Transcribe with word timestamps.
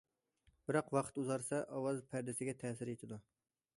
بىراق 0.69 0.87
ۋاقىت 0.95 1.21
ئۇزارسا، 1.23 1.59
ئاۋاز 1.75 2.01
پەردىسىگە 2.15 2.57
تەسىر 2.65 2.93
يېتىدۇ. 2.95 3.21